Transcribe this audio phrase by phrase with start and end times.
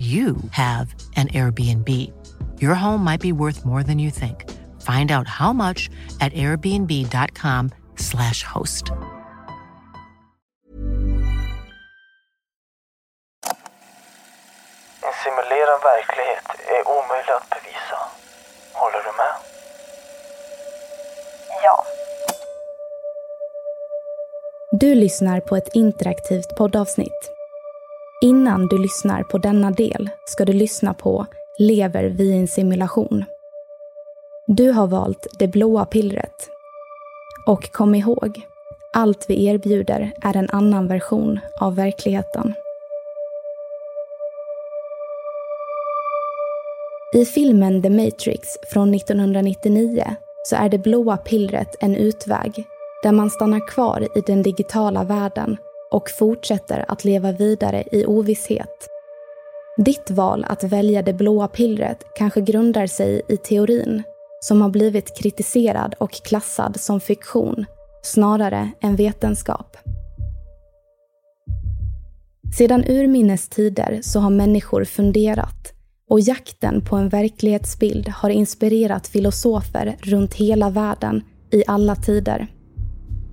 [0.00, 2.10] you have an Airbnb.
[2.58, 4.50] Your home might be worth more than you think.
[4.80, 8.90] Find out how much at airbnb.com/slash host.
[15.02, 17.98] En simulerad verklighet är omöjlig att bevisa.
[18.72, 19.34] Håller du med?
[21.62, 21.84] Ja.
[24.72, 27.39] Du lyssnar på ett interaktivt poddavsnitt.
[28.22, 31.26] Innan du lyssnar på denna del ska du lyssna på
[31.58, 33.24] Lever vi i en simulation?
[34.46, 36.50] Du har valt det blåa pillret.
[37.46, 38.40] Och kom ihåg,
[38.92, 42.54] allt vi erbjuder är en annan version av verkligheten.
[47.14, 50.04] I filmen The Matrix från 1999
[50.44, 52.64] så är det blåa pillret en utväg
[53.02, 55.56] där man stannar kvar i den digitala världen
[55.90, 58.88] och fortsätter att leva vidare i ovisshet.
[59.76, 64.02] Ditt val att välja det blåa pillret kanske grundar sig i teorin
[64.40, 67.64] som har blivit kritiserad och klassad som fiktion
[68.02, 69.76] snarare än vetenskap.
[72.58, 75.72] Sedan urminnes tider så har människor funderat
[76.08, 82.48] och jakten på en verklighetsbild har inspirerat filosofer runt hela världen i alla tider.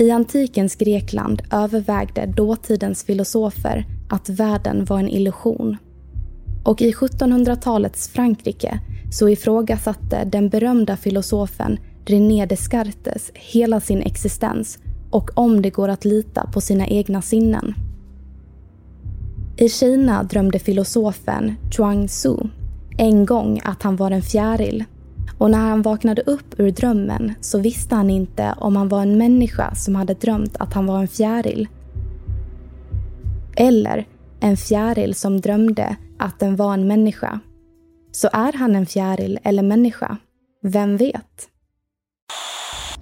[0.00, 5.76] I antikens Grekland övervägde dåtidens filosofer att världen var en illusion.
[6.64, 8.80] Och i 1700-talets Frankrike
[9.12, 14.78] så ifrågasatte den berömda filosofen René Descartes hela sin existens
[15.10, 17.74] och om det går att lita på sina egna sinnen.
[19.56, 22.36] I Kina drömde filosofen Chuang Tzu
[22.98, 24.84] en gång att han var en fjäril
[25.40, 29.18] och när han vaknade upp ur drömmen så visste han inte om han var en
[29.18, 31.68] människa som hade drömt att han var en fjäril.
[33.56, 34.06] Eller
[34.40, 37.40] en fjäril som drömde att den var en människa.
[38.12, 40.16] Så är han en fjäril eller människa?
[40.62, 41.48] Vem vet?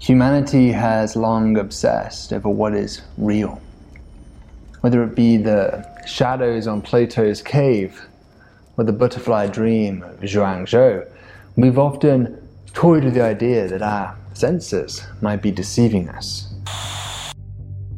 [0.09, 3.59] Humanity has long obsessed over what is real.
[4.82, 7.91] Whether it be the shadows on Plato's cave
[8.77, 11.17] or the butterfly dream of Zhuangzhou
[11.58, 12.36] we've often
[12.72, 16.44] toyed with the idea that our senses might be deceiving us.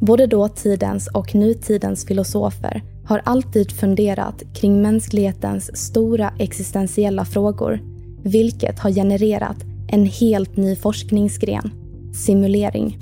[0.00, 7.81] Både dåtidens och nutidens filosofer har alltid funderat kring mänsklighetens stora existentiella frågor,
[8.25, 11.70] vilket har genererat en helt ny forskningsgren,
[12.15, 12.99] simulering.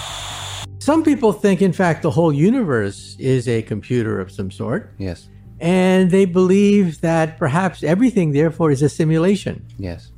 [0.78, 4.82] Some people think, in fact, the whole universe is a computer of some sort.
[4.98, 5.28] Yes.
[5.60, 9.62] And they believe that perhaps everything, therefore, is a simulation.
[9.78, 10.12] Yes.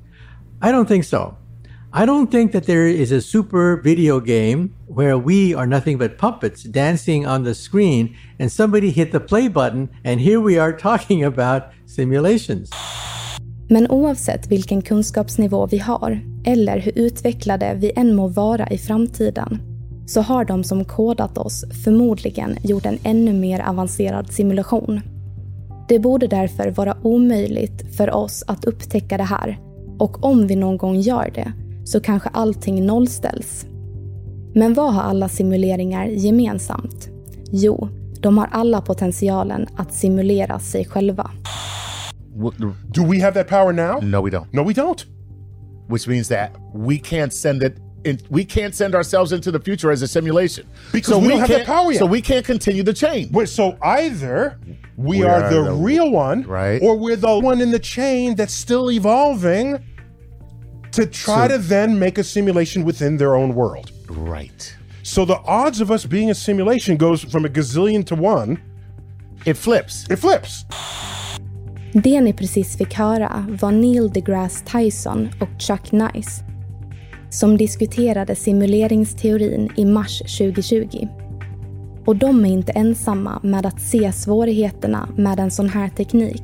[0.63, 1.37] I don't think so.
[1.93, 6.19] I don't think that there is a super video game where we are nothing but
[6.19, 10.73] puppets dancing on the screen and somebody hit the play button and here we are
[10.73, 12.71] talking about simulations.
[13.69, 19.59] Men oavsett vilken kunskapsnivå vi har, eller hur utvecklade vi än må vara i framtiden,
[20.07, 25.01] så har de som kodat oss förmodligen gjort en ännu mer avancerad simulation.
[25.89, 29.70] Det borde därför vara omöjligt för oss att upptäcka det här
[30.01, 31.53] och om vi någon gång gör det
[31.85, 33.67] så kanske allting nollställs.
[34.55, 37.09] Men vad har alla simuleringar gemensamt?
[37.51, 37.89] Jo,
[38.21, 41.31] de har alla potentialen att simulera sig själva.
[42.95, 44.05] Do we have that power now?
[44.05, 44.47] No, we don't.
[44.53, 45.05] No, we don't.
[45.89, 47.75] Which means that we can't send it.
[48.05, 51.49] In, we can't send ourselves into the future as a simulation Because we don't have
[51.49, 51.99] that power yet.
[51.99, 53.29] So we can't continue the chain.
[53.33, 54.59] Wait, so either
[55.09, 56.83] we, We are, are the, the- real one, right.
[56.83, 59.79] or we're the one in the chain that's still evolving
[60.93, 63.91] to try So- to then make a simulation within their own world.
[64.09, 64.77] Right.
[65.03, 68.57] So the odds of us being a simulation goes from a gazillion to one.
[69.47, 70.07] It flips.
[70.11, 70.65] It flips.
[71.93, 76.45] Det ni precis fick höra var Neil deGrasse Tyson och Chuck Nice
[77.31, 81.09] som diskuterade simuleringsteorin i mars 2020.
[82.07, 86.43] Och de är inte ensamma med att se svårigheterna med en sån här teknik.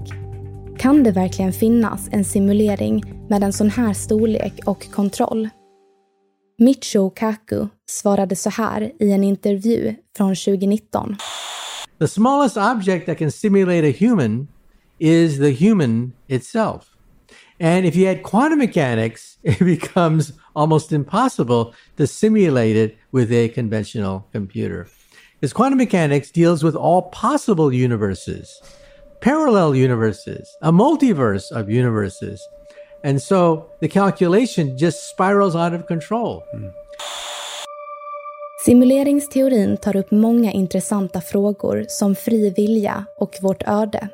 [0.79, 5.49] Kan det verkligen finnas en simulering med en sån här storlek och kontroll?
[6.59, 11.17] Michio Kaku svarade så här i en intervju från 2019.
[11.99, 14.49] The smallest object that can simulate a human
[14.99, 16.97] is the human itself.
[17.61, 23.49] And if you add quantum mechanics, it becomes almost impossible to simulate it with a
[23.55, 24.87] conventional computer
[25.43, 28.63] is quantum mechanics deals with all possible universes,
[29.21, 32.41] parallel universes, a multiverse of universes.
[33.05, 36.43] And so the calculation just spirals out of control.
[38.65, 44.09] Simuleringsteorin tar upp många intressanta frågor som fri vilja och vårt öde.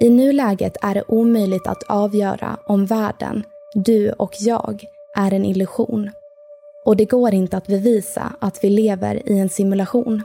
[0.00, 4.84] I nuläget är det omöjligt att avgöra om världen, du och jag,
[5.16, 6.10] är en illusion.
[6.84, 10.22] Och det går inte att bevisa att vi lever i en simulation.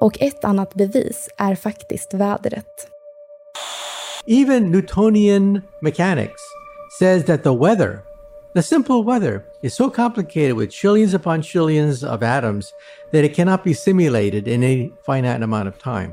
[0.00, 2.88] Och ett annat bevis är faktiskt vädret.
[4.26, 6.42] Even Newtonian mechanics
[6.98, 8.02] says that the weather,
[8.54, 12.72] the simple weather, is so complicated with trillions upon trillions of atoms
[13.12, 16.12] that it cannot be simulated in a finite amount of time.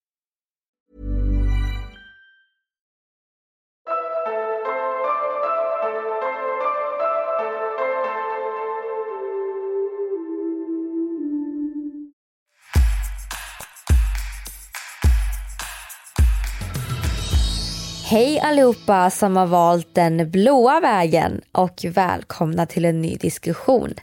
[18.11, 23.93] Hej allihopa som har valt den blåa vägen och välkomna till en ny diskussion.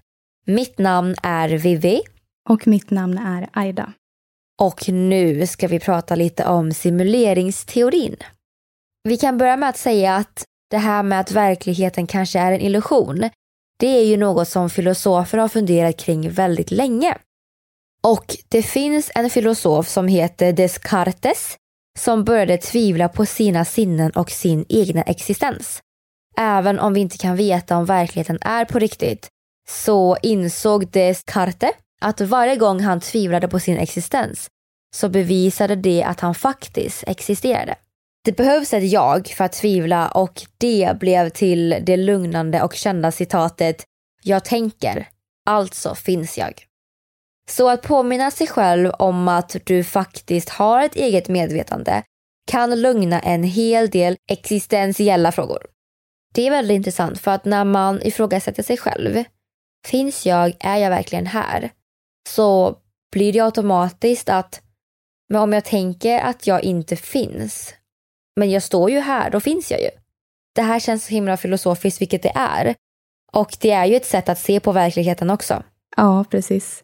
[0.46, 2.00] Mitt namn är Vivi.
[2.48, 3.92] Och mitt namn är Aida.
[4.60, 8.16] Och nu ska vi prata lite om simuleringsteorin.
[9.02, 12.60] Vi kan börja med att säga att det här med att verkligheten kanske är en
[12.60, 13.30] illusion,
[13.78, 17.18] det är ju något som filosofer har funderat kring väldigt länge.
[18.02, 21.56] Och det finns en filosof som heter Descartes
[21.98, 25.82] som började tvivla på sina sinnen och sin egna existens.
[26.36, 29.28] Även om vi inte kan veta om verkligheten är på riktigt
[29.68, 34.48] så insåg Descartes att varje gång han tvivlade på sin existens
[34.96, 37.74] så bevisade det att han faktiskt existerade.
[38.24, 43.12] Det behövs ett jag för att tvivla och det blev till det lugnande och kända
[43.12, 43.84] citatet
[44.22, 45.08] “Jag tänker,
[45.46, 46.67] alltså finns jag”.
[47.50, 52.02] Så att påminna sig själv om att du faktiskt har ett eget medvetande
[52.46, 55.66] kan lugna en hel del existentiella frågor.
[56.34, 59.24] Det är väldigt intressant för att när man ifrågasätter sig själv,
[59.86, 61.70] finns jag, är jag verkligen här?
[62.28, 62.78] Så
[63.12, 64.62] blir det automatiskt att,
[65.28, 67.74] men om jag tänker att jag inte finns,
[68.36, 69.90] men jag står ju här, då finns jag ju.
[70.54, 72.74] Det här känns så himla filosofiskt, vilket det är.
[73.32, 75.62] Och det är ju ett sätt att se på verkligheten också.
[75.96, 76.82] Ja, precis.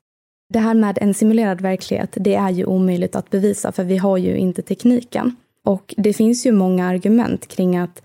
[0.54, 4.16] Det här med en simulerad verklighet, det är ju omöjligt att bevisa för vi har
[4.16, 5.36] ju inte tekniken.
[5.64, 8.02] Och det finns ju många argument kring att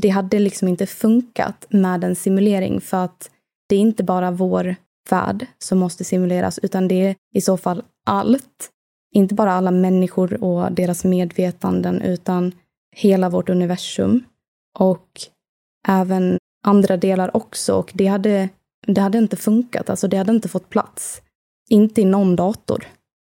[0.00, 3.30] det hade liksom inte funkat med en simulering för att
[3.68, 4.76] det är inte bara vår
[5.10, 8.70] värld som måste simuleras utan det är i så fall allt.
[9.14, 12.52] Inte bara alla människor och deras medvetanden utan
[12.96, 14.24] hela vårt universum
[14.78, 15.20] och
[15.88, 18.48] även andra delar också och det hade,
[18.86, 21.22] det hade inte funkat, alltså det hade inte fått plats.
[21.68, 22.86] Inte i någon dator.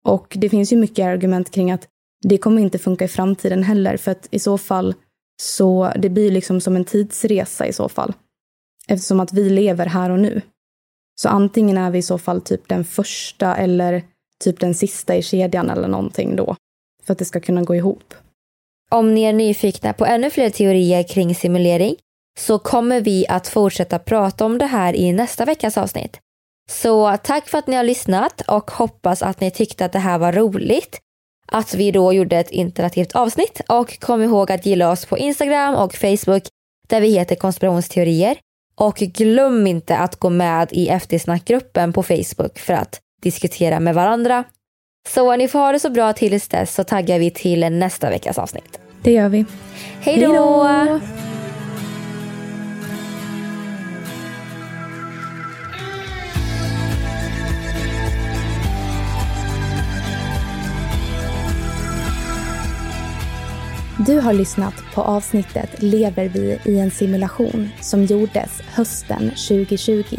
[0.04, 1.88] Och det finns ju mycket argument kring att
[2.25, 4.94] Det kommer inte funka i framtiden heller för att i så fall
[5.42, 8.14] så det blir liksom som en tidsresa i så fall.
[8.88, 10.42] Eftersom att vi lever här och nu.
[11.20, 14.04] Så antingen är vi i så fall typ den första eller
[14.40, 16.56] typ den sista i kedjan eller någonting då.
[17.02, 18.14] För att det ska kunna gå ihop.
[18.90, 21.97] Om ni är nyfikna på ännu fler teorier kring simulering
[22.38, 26.20] så kommer vi att fortsätta prata om det här i nästa veckas avsnitt.
[26.70, 30.18] Så tack för att ni har lyssnat och hoppas att ni tyckte att det här
[30.18, 30.98] var roligt.
[31.52, 35.75] Att vi då gjorde ett interaktivt avsnitt och kom ihåg att gilla oss på Instagram
[35.75, 36.42] och Facebook
[36.88, 38.38] där vi heter konspirationsteorier.
[38.75, 44.44] Och glöm inte att gå med i eftersnackgruppen på Facebook för att diskutera med varandra.
[45.08, 48.38] Så ni får ha det så bra tills dess så taggar vi till nästa veckas
[48.38, 48.80] avsnitt.
[49.02, 49.44] Det gör vi.
[50.00, 51.00] Hej då!
[64.07, 70.17] Du har lyssnat på avsnittet Lever vi i en simulation som gjordes hösten 2020.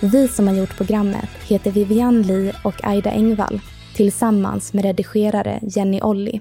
[0.00, 3.60] Vi som har gjort programmet heter Vivian Lee och Aida Engvall
[3.96, 6.40] tillsammans med redigerare Jenny Olli.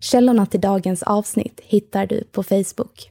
[0.00, 3.10] Källorna till dagens avsnitt hittar du på Facebook.